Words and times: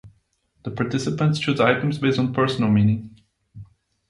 The 0.63 0.71
participants 0.71 1.37
choose 1.37 1.59
items 1.59 1.99
based 1.99 2.17
on 2.17 2.33
personal 2.33 2.71
meaning. 2.71 3.15